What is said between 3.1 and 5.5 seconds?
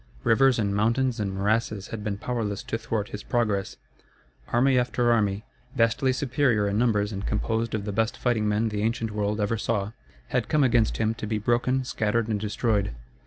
progress. Army after army,